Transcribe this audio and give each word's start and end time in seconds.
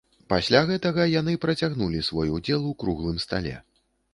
Пасля 0.31 0.61
гэтага 0.69 1.05
яны 1.21 1.35
працягнулі 1.45 2.01
свой 2.09 2.33
удзел 2.39 2.67
у 2.71 2.75
круглым 2.85 3.17
стале. 3.29 3.55